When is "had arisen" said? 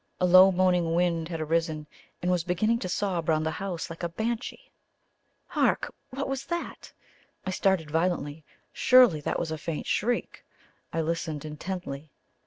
1.27-1.85